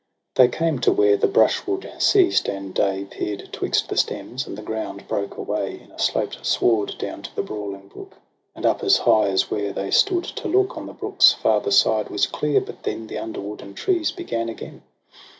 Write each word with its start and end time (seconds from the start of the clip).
They 0.33 0.47
came 0.47 0.79
to 0.79 0.91
where 0.91 1.15
the 1.15 1.27
brushwood 1.27 1.87
ceased, 1.99 2.47
and 2.47 2.73
day 2.73 3.05
Peer'd 3.07 3.47
'twixt 3.51 3.87
the 3.87 3.95
stems; 3.95 4.47
and 4.47 4.57
the 4.57 4.63
ground 4.63 5.07
broke 5.07 5.37
away, 5.37 5.79
In 5.79 5.91
a 5.91 5.99
sloped 5.99 6.43
sward 6.43 6.95
down 6.97 7.21
to 7.21 7.29
a 7.39 7.43
brawling 7.43 7.87
brook. 7.87 8.13
And 8.55 8.65
up 8.65 8.83
as 8.83 8.97
high 8.97 9.27
as 9.27 9.51
where 9.51 9.71
they 9.73 9.91
stood 9.91 10.23
to 10.23 10.47
look 10.47 10.75
On 10.75 10.87
the 10.87 10.93
brook's 10.93 11.33
farther 11.33 11.69
side 11.69 12.09
was 12.09 12.25
clear; 12.25 12.59
but 12.61 12.81
then 12.81 13.05
The 13.05 13.19
underwood 13.19 13.61
and 13.61 13.77
trees 13.77 14.11
began 14.11 14.49
again. 14.49 14.81